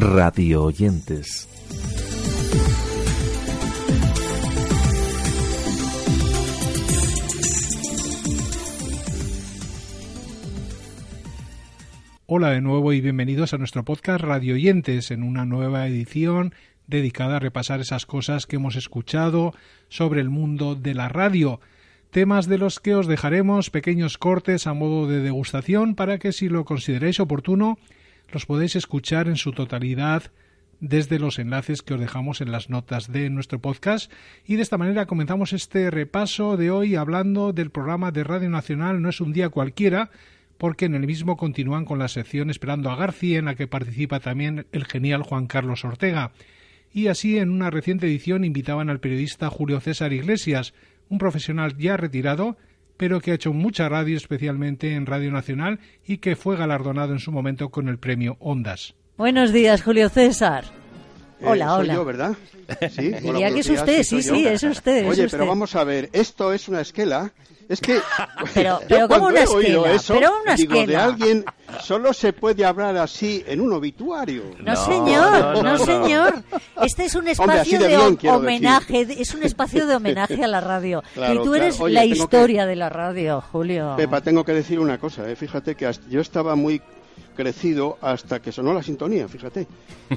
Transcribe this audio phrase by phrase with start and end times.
[0.00, 1.46] radio oyentes.
[12.26, 16.54] Hola de nuevo y bienvenidos a nuestro podcast Radio Oyentes en una nueva edición
[16.86, 19.52] dedicada a repasar esas cosas que hemos escuchado
[19.90, 21.60] sobre el mundo de la radio
[22.10, 26.48] temas de los que os dejaremos pequeños cortes a modo de degustación para que si
[26.48, 27.78] lo consideráis oportuno
[28.32, 30.24] los podéis escuchar en su totalidad
[30.80, 34.10] desde los enlaces que os dejamos en las notas de nuestro podcast.
[34.46, 39.02] Y de esta manera comenzamos este repaso de hoy hablando del programa de Radio Nacional
[39.02, 40.10] No es un día cualquiera
[40.56, 44.20] porque en el mismo continúan con la sección Esperando a García en la que participa
[44.20, 46.32] también el genial Juan Carlos Ortega.
[46.92, 50.74] Y así en una reciente edición invitaban al periodista Julio César Iglesias
[51.08, 52.56] un profesional ya retirado,
[53.00, 57.18] pero que ha hecho mucha radio, especialmente en Radio Nacional, y que fue galardonado en
[57.18, 58.94] su momento con el premio Ondas.
[59.16, 60.79] Buenos días, Julio César.
[61.40, 61.94] Eh, Hola, soy hola.
[61.94, 62.32] yo, ¿verdad?
[62.94, 64.34] Sí, Diría Hola, que es días, usted, sí, yo.
[64.34, 64.96] sí, es usted.
[64.98, 65.30] es Oye, usted.
[65.38, 67.32] pero vamos a ver, esto es una esquela.
[67.68, 68.00] Es que
[68.54, 69.92] Pero- pero ¿cómo cuando una esquela?
[69.92, 71.04] eso, Pero una digo, de esquela.
[71.04, 71.44] alguien
[71.80, 74.42] solo se puede hablar así en un obituario.
[74.58, 76.34] No, señor, no, señor.
[76.82, 80.60] Este es un Hombre, espacio de bien, homenaje, es un espacio de homenaje a la
[80.60, 81.02] radio.
[81.14, 81.56] Claro, y tú claro.
[81.64, 83.94] eres Oye, la que- historia de la radio, Julio.
[83.96, 85.36] Pepa, tengo que decir una cosa, ¿eh?
[85.36, 86.82] fíjate que hasta- yo estaba muy
[87.36, 89.66] crecido hasta que sonó la sintonía, fíjate.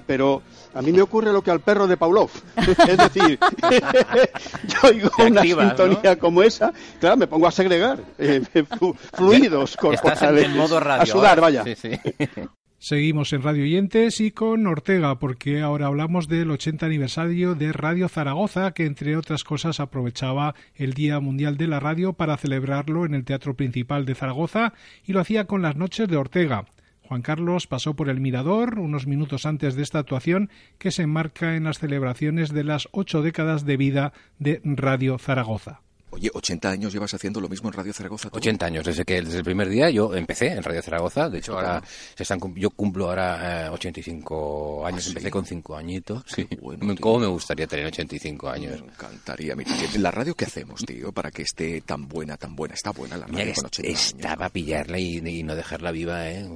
[0.05, 0.41] Pero
[0.73, 2.29] a mí me ocurre lo que al perro de Pavlov.
[2.57, 3.39] Es decir,
[4.67, 8.95] yo oigo Te una activas, sintonía como esa, claro, me pongo a segregar eh, flu-
[9.13, 10.45] fluidos corporales.
[10.45, 11.03] en modo radio.
[11.03, 11.41] a sudar, ahora.
[11.41, 11.63] vaya.
[11.63, 11.99] Sí, sí.
[12.79, 18.09] Seguimos en Radio Oyentes y con Ortega, porque ahora hablamos del 80 aniversario de Radio
[18.09, 23.13] Zaragoza, que entre otras cosas aprovechaba el Día Mundial de la Radio para celebrarlo en
[23.13, 24.73] el Teatro Principal de Zaragoza
[25.05, 26.65] y lo hacía con las noches de Ortega.
[27.07, 31.55] Juan Carlos pasó por el Mirador unos minutos antes de esta actuación que se enmarca
[31.55, 35.81] en las celebraciones de las ocho décadas de vida de Radio Zaragoza.
[36.13, 38.29] Oye, 80 años llevas haciendo lo mismo en Radio Zaragoza.
[38.29, 38.37] tú?
[38.37, 41.27] 80 años, desde que desde el primer día yo empecé en Radio Zaragoza.
[41.29, 41.81] De hecho, ahora
[42.15, 44.99] se están, yo cumplo ahora eh, 85 años.
[44.99, 45.09] ¿Ah, sí?
[45.09, 46.23] Empecé con 5 añitos.
[46.27, 46.47] Sí.
[46.61, 46.95] bueno.
[46.99, 48.81] ¿Cómo me gustaría tener 85 años?
[48.81, 49.55] Me encantaría.
[49.55, 52.75] Mira, la radio que hacemos, tío, para que esté tan buena, tan buena.
[52.75, 54.13] Está buena la radio Mira con 80 años.
[54.15, 56.47] estaba a pillarla y, y no dejarla viva, ¿eh?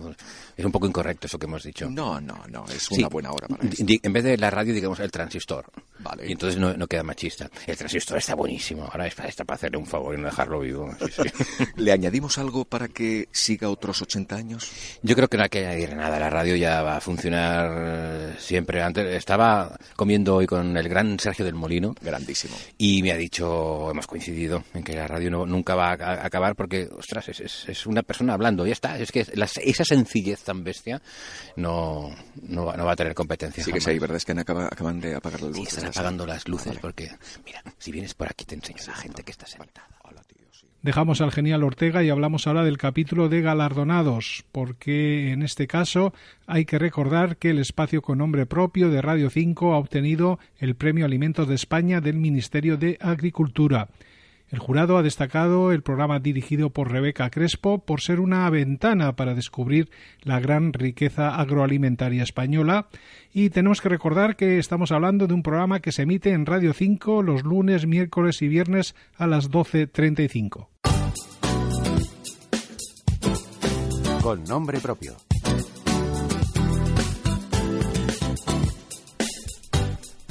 [0.56, 1.90] Es un poco incorrecto eso que hemos dicho.
[1.90, 2.66] No, no, no.
[2.66, 3.00] Es Sí.
[3.00, 5.66] una buena hora para En vez de la radio, digamos el transistor.
[6.00, 6.28] Vale.
[6.28, 7.50] Y entonces no, no queda machista.
[7.66, 8.84] El transistor está buenísimo.
[8.92, 10.90] Ahora es para, está para hacerle un favor y no dejarlo vivo.
[11.00, 11.64] Sí, sí.
[11.78, 14.70] ¿Le añadimos algo para que siga otros 80 años?
[15.02, 16.20] Yo creo que no hay que añadir nada.
[16.20, 18.82] La radio ya va a funcionar eh, siempre.
[18.82, 22.56] Antes estaba comiendo hoy con el gran Sergio del Molino Grandísimo.
[22.78, 26.56] y me ha dicho, hemos coincidido en que la radio no- nunca va a, acabar
[26.56, 28.66] porque, ostras, es, es- es una persona hablando.
[28.66, 28.98] Ya está.
[29.00, 31.02] Es que la- esa sencillez tan bestia
[31.56, 32.12] no,
[32.44, 33.64] no, va, no va a tener competencia.
[33.64, 34.02] Sí que sí, jamás.
[34.02, 34.18] ¿verdad?
[34.18, 35.84] Es que acaban de apagar las Sí, luces.
[35.90, 36.80] Están apagando las luces Vale.
[36.82, 37.12] porque,
[37.46, 39.88] mira, si vienes por aquí te enseño a la gente que está sentada.
[40.04, 40.68] Hola, tío, sí.
[40.82, 46.14] Dejamos al genial Ortega y hablamos ahora del capítulo de galardonados, porque en este caso
[46.46, 50.76] hay que recordar que el espacio con nombre propio de Radio 5 ha obtenido el
[50.76, 53.90] Premio Alimentos de España del Ministerio de Agricultura.
[54.50, 59.34] El jurado ha destacado el programa dirigido por Rebeca Crespo por ser una ventana para
[59.34, 59.90] descubrir
[60.22, 62.88] la gran riqueza agroalimentaria española
[63.34, 66.74] y tenemos que recordar que estamos hablando de un programa que se emite en Radio
[66.74, 70.68] 5 los lunes, miércoles y viernes a las 12.35.
[74.22, 75.27] Con nombre propio.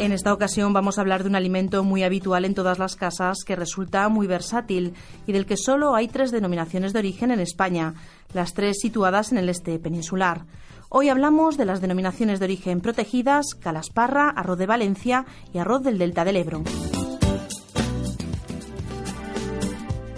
[0.06, 3.38] En esta ocasión vamos a hablar de un alimento muy habitual en todas las casas
[3.44, 4.94] que resulta muy versátil
[5.26, 7.94] y del que solo hay tres denominaciones de origen en España,
[8.32, 10.44] las tres situadas en el este peninsular.
[10.90, 15.98] Hoy hablamos de las denominaciones de origen protegidas, calasparra, arroz de Valencia y arroz del
[15.98, 16.62] Delta del Ebro.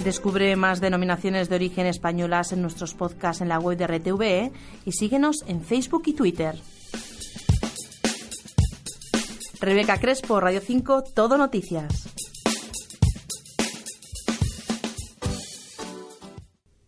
[0.04, 4.52] Descubre más denominaciones de origen españolas en nuestros podcasts en la web de RTVE
[4.84, 6.56] y síguenos en Facebook y Twitter.
[9.60, 12.14] Rebeca Crespo, Radio 5, Todo Noticias.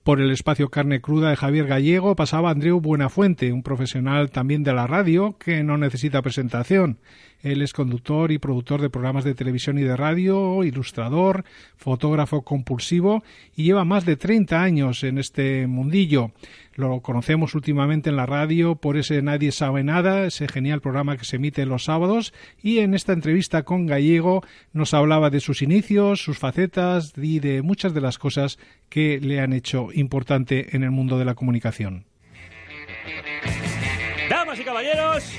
[0.05, 4.73] Por el espacio Carne Cruda de Javier Gallego pasaba Andreu Buenafuente, un profesional también de
[4.73, 6.99] la radio que no necesita presentación.
[7.43, 11.45] Él es conductor y productor de programas de televisión y de radio, ilustrador,
[11.77, 13.23] fotógrafo compulsivo
[13.57, 16.33] y lleva más de 30 años en este mundillo.
[16.75, 21.25] Lo conocemos últimamente en la radio por ese Nadie sabe nada, ese genial programa que
[21.25, 22.33] se emite los sábados
[22.63, 24.43] y en esta entrevista con Gallego
[24.73, 28.59] nos hablaba de sus inicios, sus facetas y de muchas de las cosas
[28.89, 32.05] que le han hecho importante en el mundo de la comunicación.
[34.29, 35.33] Damas y caballeros,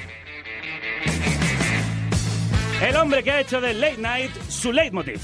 [2.82, 5.22] El hombre que ha hecho de Late Night su leitmotiv.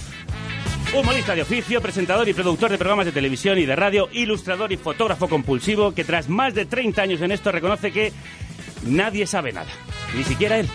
[0.93, 4.77] Humorista de oficio, presentador y productor de programas de televisión y de radio, ilustrador y
[4.77, 8.13] fotógrafo compulsivo que tras más de 30 años en esto reconoce que
[8.83, 9.71] nadie sabe nada,
[10.15, 10.69] ni siquiera él.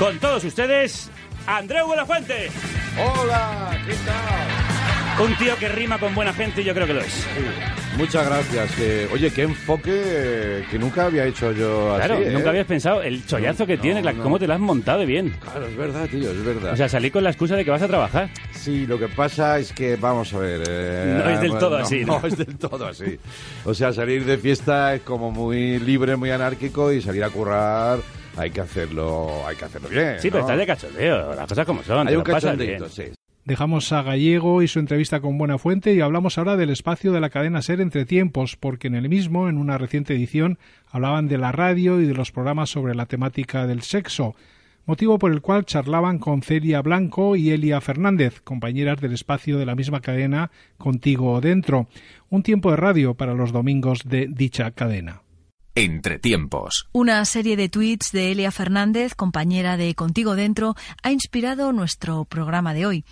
[0.00, 1.10] Con todos ustedes,
[1.46, 2.50] Andreu Buenafuente.
[2.98, 4.49] Hola, ¿qué tal?
[5.22, 7.26] Un tío que rima con buena gente y yo creo que lo es.
[7.98, 8.70] Muchas gracias.
[9.12, 12.24] oye, qué enfoque que nunca había hecho yo Claro, así.
[12.24, 12.30] ¿eh?
[12.32, 14.22] nunca habías pensado el chollazo que No, tiene, la- no.
[14.22, 15.36] cómo te la has montado bien.
[15.42, 16.72] Claro, es verdad, tío, es verdad.
[16.72, 18.30] O sea, salí con la excusa de que vas a trabajar.
[18.52, 20.62] Sí, lo que pasa es que, vamos a ver...
[20.68, 22.18] eh, No es del todo así, ¿no?
[22.20, 23.18] No es del todo así.
[23.64, 27.98] O sea, salir de fiesta es como muy libre, muy anárquico y salir a currar
[28.36, 30.14] hay que hacerlo, hay que hacerlo bien.
[30.20, 30.46] Sí, pero ¿no?
[30.46, 32.08] estás de cachondeo, las cosas como son.
[32.08, 32.90] Hay un lo cachondeito, bien.
[32.90, 33.12] sí.
[33.46, 37.20] Dejamos a Gallego y su entrevista con Buena Fuente y hablamos ahora del espacio de
[37.20, 40.58] la cadena Ser entre tiempos, porque en el mismo, en una reciente edición,
[40.90, 44.34] hablaban de la radio y de los programas sobre la temática del sexo,
[44.84, 49.66] motivo por el cual charlaban con Celia Blanco y Elia Fernández, compañeras del espacio de
[49.66, 51.88] la misma cadena Contigo Dentro,
[52.28, 55.22] un tiempo de radio para los domingos de dicha cadena.
[55.80, 56.88] Entre tiempos.
[56.92, 62.74] Una serie de tweets de Elia Fernández, compañera de Contigo Dentro, ha inspirado nuestro programa
[62.74, 63.04] de hoy.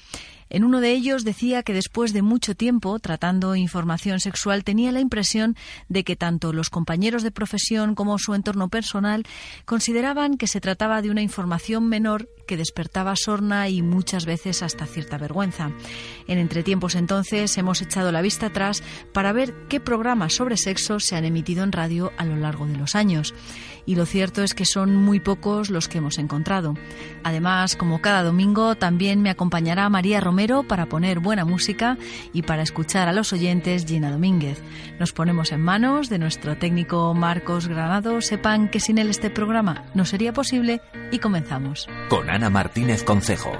[0.51, 5.01] En uno de ellos decía que después de mucho tiempo tratando información sexual tenía la
[5.01, 5.57] impresión
[5.89, 9.25] de que tanto los compañeros de profesión como su entorno personal
[9.65, 14.87] consideraban que se trataba de una información menor que despertaba sorna y muchas veces hasta
[14.87, 15.71] cierta vergüenza.
[16.27, 21.15] En entretiempos entonces hemos echado la vista atrás para ver qué programas sobre sexo se
[21.15, 23.35] han emitido en radio a lo largo de los años.
[23.89, 26.75] Y lo cierto es que son muy pocos los que hemos encontrado.
[27.25, 31.97] Además, como cada domingo, también me acompañará María Romero para poner buena música
[32.35, 34.63] y para escuchar a los oyentes Gina Domínguez.
[35.01, 38.21] Nos ponemos en manos de nuestro técnico Marcos Granado.
[38.21, 41.89] Sepan que sin él este programa no sería posible y comenzamos.
[42.11, 43.53] Con Ana Martínez Concejo.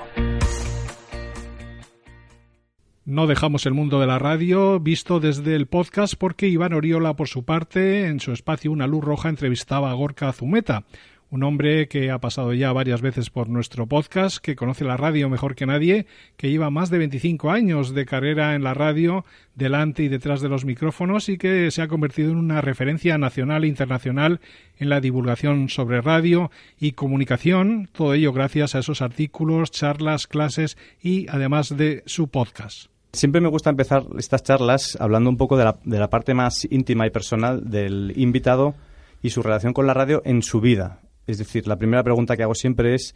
[3.09, 7.27] No dejamos el mundo de la radio visto desde el podcast porque Iván Oriola, por
[7.27, 10.85] su parte, en su espacio Una Luz Roja, entrevistaba a Gorka Zumeta,
[11.31, 15.31] un hombre que ha pasado ya varias veces por nuestro podcast, que conoce la radio
[15.31, 16.05] mejor que nadie,
[16.37, 19.25] que lleva más de 25 años de carrera en la radio,
[19.55, 23.65] delante y detrás de los micrófonos, y que se ha convertido en una referencia nacional
[23.65, 24.41] e internacional
[24.77, 30.77] en la divulgación sobre radio y comunicación, todo ello gracias a esos artículos, charlas, clases
[31.03, 32.91] y además de su podcast.
[33.13, 36.67] Siempre me gusta empezar estas charlas hablando un poco de la, de la parte más
[36.71, 38.75] íntima y personal del invitado
[39.23, 41.01] y su relación con la radio en su vida.
[41.27, 43.15] Es decir, la primera pregunta que hago siempre es,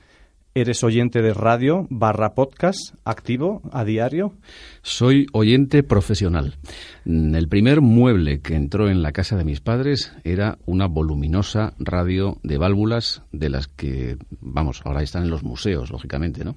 [0.55, 4.35] ¿eres oyente de radio barra podcast activo a diario?
[4.83, 6.57] Soy oyente profesional.
[7.05, 11.75] Mm, El primer mueble que entró en la casa de mis padres era una voluminosa
[11.79, 16.57] radio de válvulas de las que, vamos, ahora están en los museos, lógicamente, ¿no?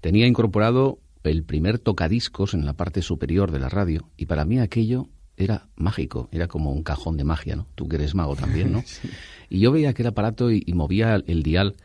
[0.00, 4.58] Tenía incorporado el primer tocadiscos en la parte superior de la radio y para mí
[4.58, 7.66] aquello era mágico, era como un cajón de magia, ¿no?
[7.74, 8.84] Tú que eres mago también, ¿no?
[9.48, 11.76] Y yo veía aquel aparato y, y movía el dial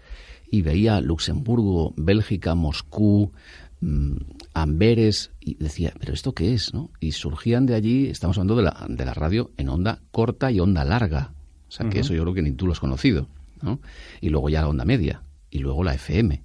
[0.50, 3.34] y veía Luxemburgo, Bélgica, Moscú,
[3.82, 4.16] mm,
[4.54, 6.74] Amberes y decía, ¿pero esto qué es?
[6.74, 6.92] ¿no?
[7.00, 10.60] Y surgían de allí, estamos hablando de la, de la radio en onda corta y
[10.60, 11.34] onda larga.
[11.68, 13.28] O sea, que eso yo creo que ni tú lo has conocido.
[13.62, 13.82] ¿no?
[14.22, 16.44] Y luego ya la onda media y luego la FM.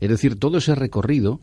[0.00, 1.40] Es decir, todo ese recorrido,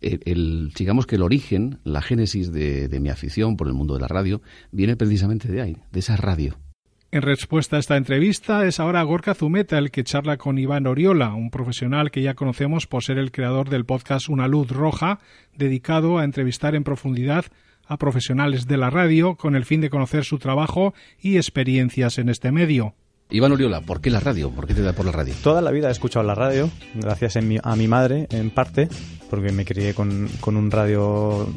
[0.00, 3.94] eh, el, digamos que el origen, la génesis de, de mi afición por el mundo
[3.94, 6.56] de la radio, viene precisamente de ahí, de esa radio.
[7.12, 11.34] En respuesta a esta entrevista es ahora Gorka Zumeta el que charla con Iván Oriola,
[11.34, 15.18] un profesional que ya conocemos por ser el creador del podcast Una Luz Roja,
[15.56, 17.46] dedicado a entrevistar en profundidad
[17.84, 22.28] a profesionales de la radio con el fin de conocer su trabajo y experiencias en
[22.28, 22.94] este medio.
[23.32, 24.50] Iván Oriola, ¿por qué la radio?
[24.50, 25.34] ¿Por qué te da por la radio?
[25.42, 28.88] Toda la vida he escuchado la radio, gracias a mi madre, en parte,
[29.30, 31.48] porque me crié con, con un radio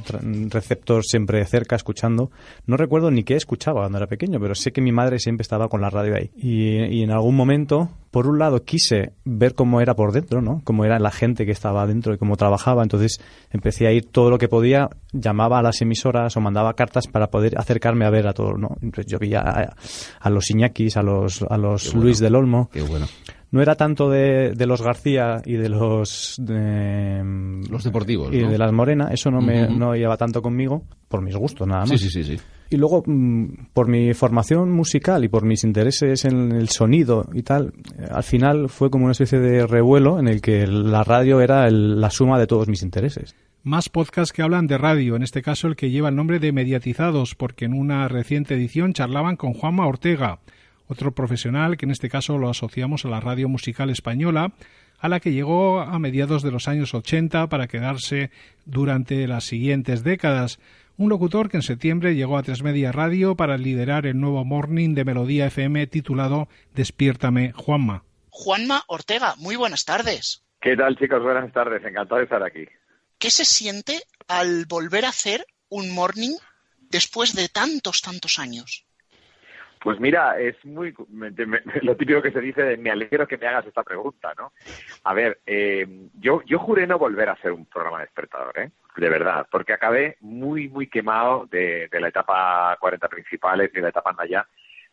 [0.49, 2.29] receptor siempre cerca, escuchando.
[2.67, 5.67] No recuerdo ni qué escuchaba cuando era pequeño, pero sé que mi madre siempre estaba
[5.67, 6.29] con la radio ahí.
[6.37, 10.61] Y en algún momento, por un lado, quise ver cómo era por dentro, ¿no?
[10.63, 12.83] Cómo era la gente que estaba dentro y cómo trabajaba.
[12.83, 17.07] Entonces empecé a ir todo lo que podía, llamaba a las emisoras o mandaba cartas
[17.07, 18.77] para poder acercarme a ver a todo, ¿no?
[18.83, 19.73] Entonces yo veía a,
[20.19, 22.03] a los Iñakis, a los, a los bueno.
[22.03, 22.69] Luis del Olmo.
[22.71, 23.07] Qué bueno.
[23.49, 26.35] No era tanto de, de los García y de los...
[26.39, 27.21] de,
[27.69, 28.49] Los deportivos, Y ¿no?
[28.49, 31.89] de las Morena, eso no me no lleva tanto conmigo, por mis gustos nada más.
[31.91, 32.43] Sí, sí, sí, sí.
[32.71, 37.43] Y luego, mm, por mi formación musical y por mis intereses en el sonido y
[37.43, 41.39] tal, eh, al final fue como una especie de revuelo en el que la radio
[41.39, 43.35] era el- la suma de todos mis intereses.
[43.61, 46.51] Más podcasts que hablan de radio, en este caso el que lleva el nombre de
[46.51, 50.39] Mediatizados, porque en una reciente edición charlaban con Juanma Ortega,
[50.87, 54.51] otro profesional que en este caso lo asociamos a la radio musical española,
[54.99, 58.31] a la que llegó a mediados de los años 80 para quedarse
[58.65, 60.59] durante las siguientes décadas.
[60.95, 64.93] Un locutor que en septiembre llegó a Tres Media Radio para liderar el nuevo morning
[64.93, 68.03] de Melodía FM titulado Despiértame, Juanma.
[68.29, 70.43] Juanma Ortega, muy buenas tardes.
[70.61, 71.23] ¿Qué tal, chicos?
[71.23, 71.83] Buenas tardes.
[71.83, 72.67] Encantado de estar aquí.
[73.17, 76.35] ¿Qué se siente al volver a hacer un morning
[76.91, 78.85] después de tantos, tantos años?
[79.81, 80.93] Pues mira, es muy
[81.81, 84.53] lo típico que se dice de me alegro que me hagas esta pregunta, ¿no?
[85.03, 85.87] A ver, eh,
[86.19, 88.71] yo, yo juré no volver a hacer un programa despertador, ¿eh?
[88.95, 94.15] De verdad, porque acabé muy, muy quemado de, la etapa 40 principales y la etapa
[94.17, 94.47] allá,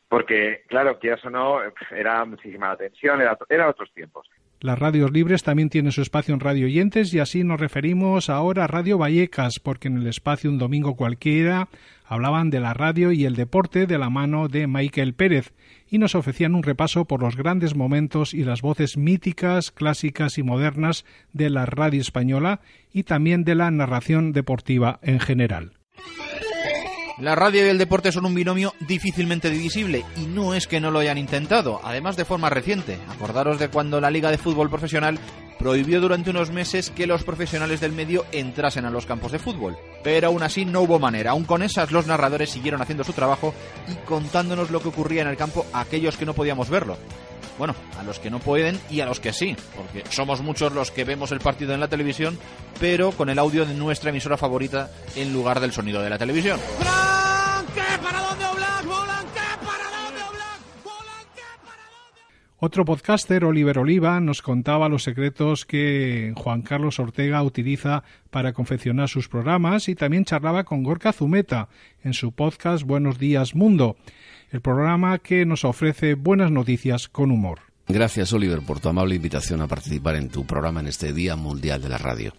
[0.08, 4.28] porque, claro, quieras o no, era muchísima atención, era, eran otros tiempos.
[4.62, 8.64] Las radios libres también tienen su espacio en Radio Oyentes y así nos referimos ahora
[8.64, 11.70] a Radio Vallecas, porque en el espacio un domingo cualquiera
[12.04, 15.54] hablaban de la radio y el deporte de la mano de Michael Pérez
[15.88, 20.42] y nos ofrecían un repaso por los grandes momentos y las voces míticas, clásicas y
[20.42, 22.60] modernas de la radio española
[22.92, 25.72] y también de la narración deportiva en general.
[27.20, 30.90] La radio y el deporte son un binomio difícilmente divisible y no es que no
[30.90, 32.98] lo hayan intentado, además de forma reciente.
[33.10, 35.18] Acordaros de cuando la Liga de Fútbol Profesional
[35.58, 39.76] prohibió durante unos meses que los profesionales del medio entrasen a los campos de fútbol.
[40.02, 43.52] Pero aún así no hubo manera, aún con esas los narradores siguieron haciendo su trabajo
[43.86, 46.96] y contándonos lo que ocurría en el campo a aquellos que no podíamos verlo.
[47.58, 50.90] Bueno, a los que no pueden y a los que sí, porque somos muchos los
[50.90, 52.38] que vemos el partido en la televisión,
[52.80, 56.58] pero con el audio de nuestra emisora favorita en lugar del sonido de la televisión.
[62.62, 69.08] Otro podcaster, Oliver Oliva, nos contaba los secretos que Juan Carlos Ortega utiliza para confeccionar
[69.08, 71.70] sus programas y también charlaba con Gorka Zumeta
[72.04, 73.96] en su podcast Buenos Días Mundo,
[74.50, 77.60] el programa que nos ofrece buenas noticias con humor.
[77.88, 81.80] Gracias, Oliver, por tu amable invitación a participar en tu programa en este Día Mundial
[81.80, 82.34] de la Radio.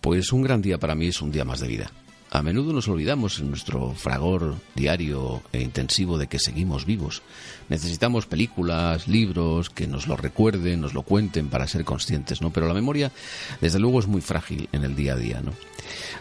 [0.00, 1.92] Pues un gran día para mí es un día más de vida.
[2.34, 7.22] A menudo nos olvidamos en nuestro fragor diario e intensivo de que seguimos vivos.
[7.68, 12.50] Necesitamos películas, libros que nos lo recuerden, nos lo cuenten para ser conscientes, ¿no?
[12.50, 13.12] Pero la memoria,
[13.60, 15.52] desde luego, es muy frágil en el día a día, ¿no?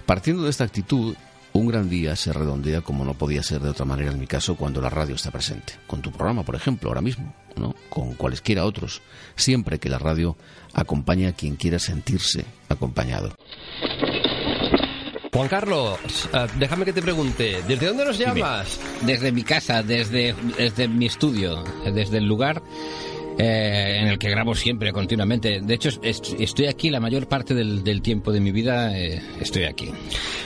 [0.06, 1.16] Partiendo de esta actitud,
[1.52, 4.56] un gran día se redondea como no podía ser de otra manera en mi caso
[4.56, 5.74] cuando la radio está presente.
[5.88, 7.74] Con tu programa, por ejemplo, ahora mismo, ¿no?
[7.90, 9.02] Con cualesquiera otros.
[9.36, 10.38] Siempre que la radio
[10.76, 13.36] acompaña a quien quiera sentirse acompañado.
[15.34, 18.80] Juan Carlos, eh, déjame que te pregunte, ¿desde dónde nos llamas?
[19.02, 22.62] Desde mi casa, desde, desde mi estudio, desde el lugar
[23.40, 25.60] eh, en el que grabo siempre, continuamente.
[25.60, 29.90] De hecho, estoy aquí la mayor parte del, tiempo de mi vida, eh, estoy aquí.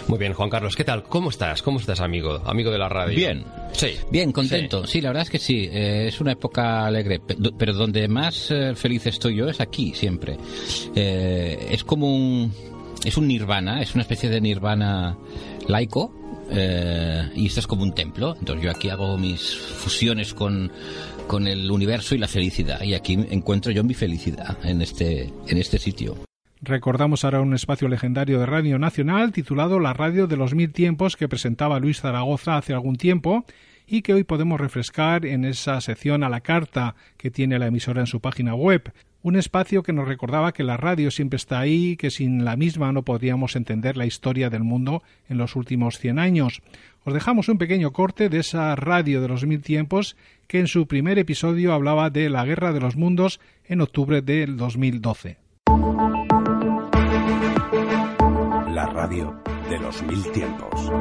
[0.07, 1.03] Muy bien, Juan Carlos, ¿qué tal?
[1.03, 1.61] ¿Cómo estás?
[1.61, 2.41] ¿Cómo estás, amigo?
[2.45, 3.13] Amigo de la radio.
[3.13, 3.43] Bien.
[3.73, 3.89] Sí.
[4.09, 4.87] Bien, contento.
[4.87, 5.67] Sí, la verdad es que sí.
[5.69, 7.19] es una época alegre.
[7.57, 10.37] Pero donde más feliz estoy yo es aquí, siempre.
[10.95, 15.17] es como un es un nirvana, es una especie de nirvana
[15.67, 16.13] laico.
[16.49, 18.35] Eh, y esto es como un templo.
[18.39, 20.71] Entonces yo aquí hago mis fusiones con,
[21.27, 22.81] con el universo y la felicidad.
[22.81, 26.17] Y aquí encuentro yo mi felicidad en este, en este sitio.
[26.61, 31.15] Recordamos ahora un espacio legendario de Radio Nacional titulado La Radio de los Mil Tiempos
[31.15, 33.45] que presentaba Luis Zaragoza hace algún tiempo
[33.85, 38.01] y que hoy podemos refrescar en esa sección a la carta que tiene la emisora
[38.01, 41.97] en su página web un espacio que nos recordaba que la radio siempre está ahí,
[41.97, 46.19] que sin la misma no podríamos entender la historia del mundo en los últimos cien
[46.19, 46.61] años.
[47.03, 50.15] Os dejamos un pequeño corte de esa radio de los mil tiempos
[50.47, 54.57] que en su primer episodio hablaba de la Guerra de los Mundos en octubre del
[54.57, 55.37] 2012.
[58.73, 60.91] La radio de los mil tiempos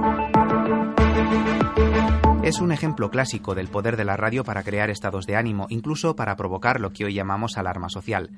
[2.46, 6.14] es un ejemplo clásico del poder de la radio para crear estados de ánimo, incluso
[6.14, 8.30] para provocar lo que hoy llamamos alarma social.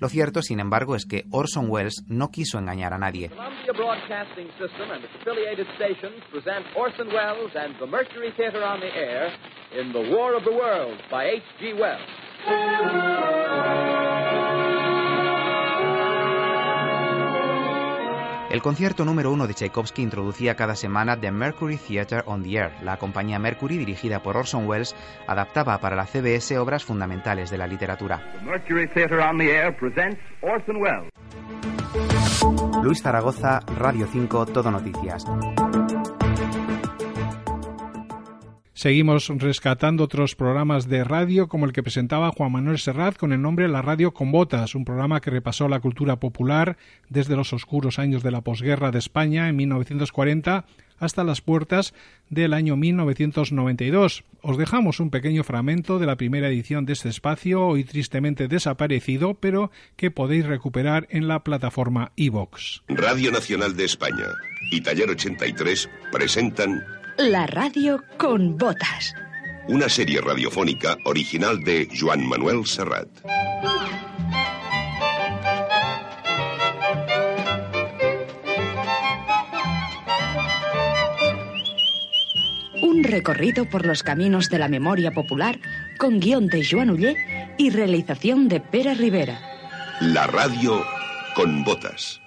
[0.00, 3.30] Lo cierto, sin embargo, es que Orson Welles no quiso engañar a nadie.
[18.54, 22.70] El concierto número uno de Tchaikovsky introducía cada semana The Mercury Theatre on the Air.
[22.84, 24.94] La compañía Mercury, dirigida por Orson Welles,
[25.26, 28.22] adaptaba para la CBS obras fundamentales de la literatura.
[32.80, 35.24] Luis Zaragoza, Radio 5, Todo Noticias.
[38.84, 43.40] Seguimos rescatando otros programas de radio como el que presentaba Juan Manuel Serrat con el
[43.40, 46.76] nombre La Radio con Botas, un programa que repasó la cultura popular
[47.08, 50.66] desde los oscuros años de la posguerra de España en 1940
[50.98, 51.94] hasta las puertas
[52.28, 54.22] del año 1992.
[54.42, 59.32] Os dejamos un pequeño fragmento de la primera edición de este espacio, hoy tristemente desaparecido,
[59.32, 62.82] pero que podéis recuperar en la plataforma iVox.
[62.88, 64.26] Radio Nacional de España
[64.70, 66.84] y Taller 83 presentan
[67.18, 69.14] La radio con botas.
[69.68, 73.08] una serie radiofónica original de Joan Manuel Serrat.
[82.82, 85.58] Un recorrido por los caminos de la memoria popular
[85.98, 89.38] con guion de Joan Ullé y realización de Pere Rivera.
[90.00, 90.84] La radio
[91.34, 92.20] con botas.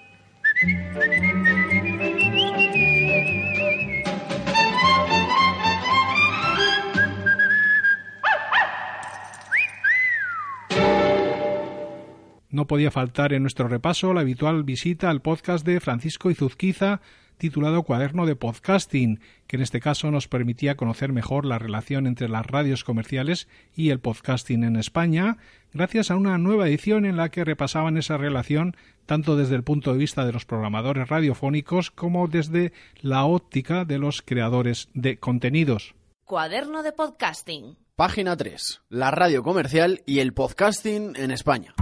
[12.50, 17.00] No podía faltar en nuestro repaso la habitual visita al podcast de Francisco Izuzquiza
[17.38, 22.28] titulado Cuaderno de Podcasting, que en este caso nos permitía conocer mejor la relación entre
[22.28, 25.38] las radios comerciales y el podcasting en España,
[25.72, 28.76] gracias a una nueva edición en la que repasaban esa relación
[29.06, 33.98] tanto desde el punto de vista de los programadores radiofónicos como desde la óptica de
[33.98, 35.94] los creadores de contenidos.
[36.24, 37.78] Cuaderno de podcasting.
[37.96, 38.82] Página 3.
[38.90, 41.74] La radio comercial y el podcasting en España.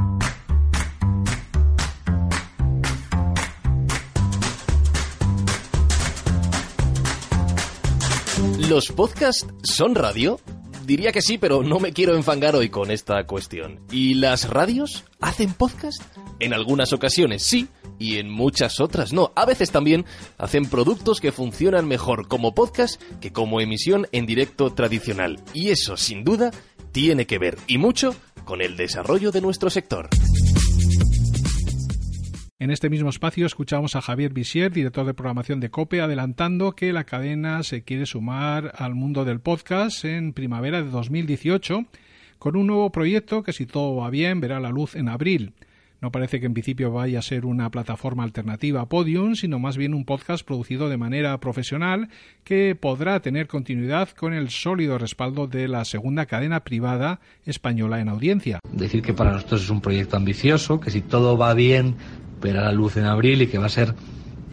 [8.36, 10.38] ¿Los podcasts son radio?
[10.84, 13.80] Diría que sí, pero no me quiero enfangar hoy con esta cuestión.
[13.90, 16.02] ¿Y las radios hacen podcast?
[16.38, 19.32] En algunas ocasiones sí, y en muchas otras no.
[19.36, 20.04] A veces también
[20.36, 25.40] hacen productos que funcionan mejor como podcast que como emisión en directo tradicional.
[25.54, 26.50] Y eso, sin duda,
[26.92, 28.14] tiene que ver, y mucho,
[28.44, 30.10] con el desarrollo de nuestro sector.
[32.58, 36.90] En este mismo espacio escuchamos a Javier Visier, director de programación de COPE, adelantando que
[36.94, 41.84] la cadena se quiere sumar al mundo del podcast en primavera de 2018
[42.38, 45.52] con un nuevo proyecto que si todo va bien verá la luz en abril.
[46.00, 49.76] No parece que en principio vaya a ser una plataforma alternativa a Podium, sino más
[49.76, 52.08] bien un podcast producido de manera profesional
[52.42, 58.08] que podrá tener continuidad con el sólido respaldo de la segunda cadena privada española en
[58.08, 58.60] audiencia.
[58.72, 61.96] Decir que para nosotros es un proyecto ambicioso, que si todo va bien
[62.40, 63.94] verá la luz en abril y que va a ser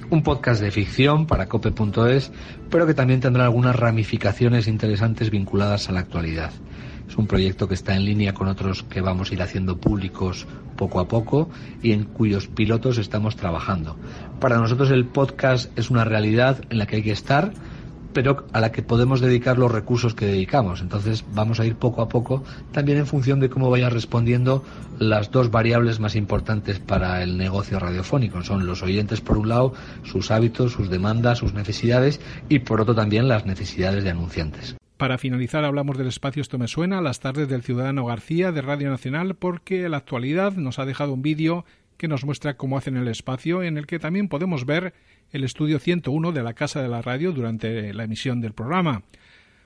[0.09, 2.31] un podcast de ficción para cope.es,
[2.69, 6.51] pero que también tendrá algunas ramificaciones interesantes vinculadas a la actualidad.
[7.07, 10.47] Es un proyecto que está en línea con otros que vamos a ir haciendo públicos
[10.77, 11.49] poco a poco
[11.81, 13.97] y en cuyos pilotos estamos trabajando.
[14.39, 17.53] Para nosotros el podcast es una realidad en la que hay que estar,
[18.13, 20.81] pero a la que podemos dedicar los recursos que dedicamos.
[20.81, 24.63] Entonces vamos a ir poco a poco, también en función de cómo vaya respondiendo
[24.99, 28.41] las dos variables más importantes para el negocio radiofónico.
[28.43, 29.73] Son los oyentes por un lado,
[30.03, 34.75] sus hábitos, sus demandas, sus necesidades y por otro también las necesidades de anunciantes.
[34.97, 38.89] Para finalizar hablamos del espacio Esto me suena, las tardes del Ciudadano García de Radio
[38.89, 41.65] Nacional, porque la actualidad nos ha dejado un vídeo
[41.97, 44.93] que nos muestra cómo hacen el espacio, en el que también podemos ver
[45.31, 49.03] el estudio 101 de la Casa de la Radio durante la emisión del programa.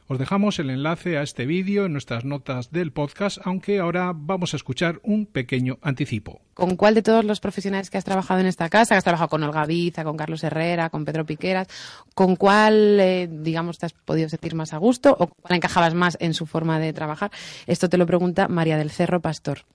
[0.10, 4.54] Os dejamos el enlace a este vídeo en nuestras notas del podcast, aunque ahora vamos
[4.54, 6.40] a escuchar un pequeño anticipo.
[6.54, 9.28] ¿Con cuál de todos los profesionales que has trabajado en esta casa, que has trabajado
[9.28, 11.68] con Olga Biza, con Carlos Herrera, con Pedro Piqueras,
[12.16, 16.18] con cuál, eh, digamos, te has podido sentir más a gusto o cuál encajabas más
[16.22, 17.30] en su forma de trabajar?
[17.66, 19.66] Esto te lo pregunta María del Cerro Pastor.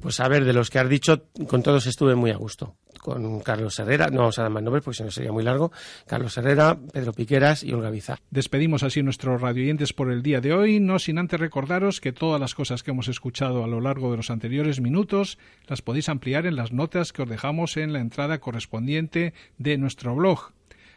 [0.00, 2.74] Pues a ver, de los que has dicho, con todos estuve muy a gusto.
[3.00, 5.70] Con Carlos Herrera, no vamos a dar más nombres porque si no sería muy largo.
[6.06, 8.18] Carlos Herrera, Pedro Piqueras y Olga Bizar.
[8.30, 9.40] Despedimos así nuestros
[9.76, 13.08] por el día de hoy, no sin antes recordaros que todas las cosas que hemos
[13.08, 17.22] escuchado a lo largo de los anteriores minutos las podéis ampliar en las notas que
[17.22, 20.52] os dejamos en la entrada correspondiente de nuestro blog.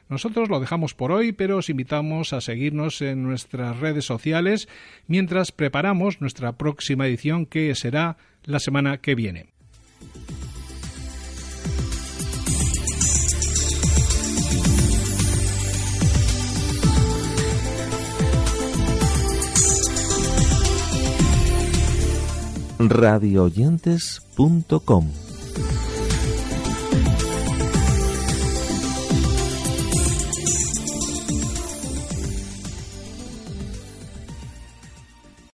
[0.07, 4.69] Nosotros lo dejamos por hoy, pero os invitamos a seguirnos en nuestras redes sociales
[5.07, 9.58] mientras preparamos nuestra próxima edición que será la semana que viene.
[22.79, 25.28] radioyentes.com